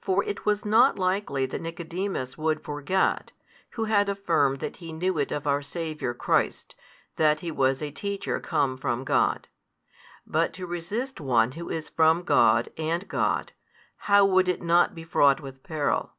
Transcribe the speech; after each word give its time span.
For 0.00 0.24
it 0.24 0.46
was 0.46 0.64
not 0.64 0.98
likely 0.98 1.44
that 1.44 1.60
Nicodemus 1.60 2.38
would 2.38 2.62
forget, 2.64 3.32
who 3.72 3.84
had 3.84 4.08
affirmed 4.08 4.60
that 4.60 4.76
he 4.76 4.94
knew 4.94 5.18
it 5.18 5.30
of 5.30 5.46
our 5.46 5.60
Saviour 5.60 6.14
Christ, 6.14 6.74
that 7.16 7.40
He 7.40 7.50
was 7.50 7.82
a 7.82 7.90
Teacher 7.90 8.40
come 8.40 8.78
from 8.78 9.04
God. 9.04 9.46
But 10.26 10.54
to 10.54 10.66
resist 10.66 11.20
one 11.20 11.52
who 11.52 11.68
is 11.68 11.90
from 11.90 12.22
God 12.22 12.70
and 12.78 13.06
God, 13.08 13.52
how 14.08 14.24
would 14.24 14.48
it 14.48 14.62
not 14.62 14.94
be 14.94 15.04
fraught 15.04 15.40
with 15.42 15.62
peril? 15.62 16.14